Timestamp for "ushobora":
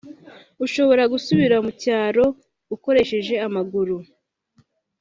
0.65-1.03